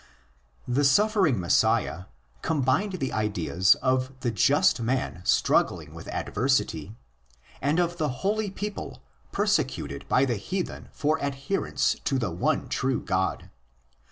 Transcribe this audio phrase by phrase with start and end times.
[0.67, 2.05] The suffering Messiah
[2.41, 6.95] combined the ideas of the just man struggling with adversity
[7.61, 12.99] and of the holy people persecuted by the heathen for adherence to the one true
[12.99, 13.51] God.